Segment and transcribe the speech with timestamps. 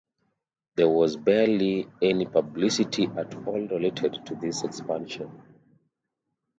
[0.77, 5.29] There was barely any publicity at all related to this expansion.